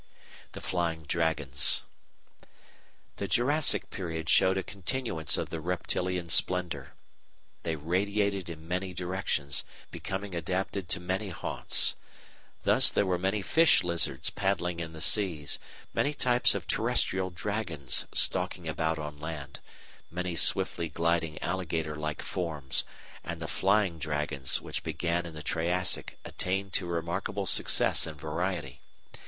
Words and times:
The 0.53 0.61
Flying 0.61 1.03
Dragons 1.03 1.83
The 3.17 3.27
Jurassic 3.27 3.91
period 3.91 4.29
showed 4.31 4.57
a 4.57 4.63
continuance 4.63 5.37
of 5.37 5.51
the 5.51 5.61
reptilian 5.61 6.29
splendour. 6.29 6.95
They 7.61 7.75
radiated 7.75 8.49
in 8.49 8.67
many 8.67 8.95
directions, 8.95 9.63
becoming 9.91 10.33
adapted 10.33 10.89
to 10.89 10.99
many 10.99 11.29
haunts. 11.29 11.95
Thus 12.63 12.89
there 12.89 13.05
were 13.05 13.19
many 13.19 13.43
Fish 13.43 13.83
Lizards 13.83 14.31
paddling 14.31 14.79
in 14.79 14.93
the 14.93 15.01
seas, 15.01 15.59
many 15.93 16.15
types 16.15 16.55
of 16.55 16.65
terrestrial 16.65 17.29
dragons 17.29 18.07
stalking 18.11 18.67
about 18.67 18.97
on 18.97 19.19
land, 19.19 19.59
many 20.09 20.35
swiftly 20.35 20.89
gliding 20.89 21.37
alligator 21.43 21.95
like 21.95 22.23
forms, 22.23 22.83
and 23.23 23.39
the 23.39 23.47
Flying 23.47 23.99
Dragons 23.99 24.59
which 24.61 24.81
began 24.81 25.27
in 25.27 25.35
the 25.35 25.43
Triassic 25.43 26.17
attained 26.25 26.73
to 26.73 26.87
remarkable 26.87 27.45
success 27.45 28.07
and 28.07 28.19
variety. 28.19 28.81